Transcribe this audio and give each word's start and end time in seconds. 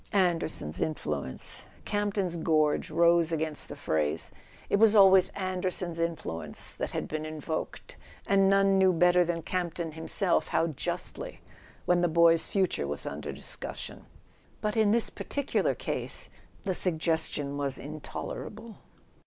"Anderson's 0.13 0.81
influence" 0.81 1.67
Camp 1.85 2.15
ton's 2.15 2.35
gorge 2.35 2.89
rose 2.89 3.31
against 3.31 3.69
the 3.69 3.75
phrase! 3.75 4.31
It 4.67 4.77
was 4.77 4.95
always 4.95 5.29
Anderson's 5.35 5.99
influence 5.99 6.71
that 6.71 6.89
had 6.89 7.07
been 7.07 7.23
invoked—and 7.23 8.49
none 8.49 8.79
knew 8.79 8.93
better 8.93 9.23
than 9.23 9.43
Campton 9.43 9.91
himself 9.91 10.47
how 10.47 10.69
justly—when 10.69 12.01
the 12.01 12.07
boy's 12.07 12.47
future 12.47 12.87
was 12.87 13.05
under 13.05 13.31
discussion. 13.31 14.07
But 14.59 14.75
in 14.75 14.89
this 14.89 15.11
particular 15.11 15.75
case 15.75 16.31
the 16.63 16.73
suggestion 16.73 17.55
was 17.57 17.77
intolerable. 17.77 18.77